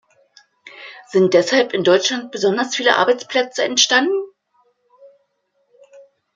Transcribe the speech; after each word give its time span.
Sind 1.09 1.35
deshalb 1.35 1.73
in 1.73 1.83
Deutschland 1.83 2.31
besonders 2.31 2.75
viele 2.75 2.95
Arbeitsplätze 2.97 3.63
entstanden? 3.63 4.25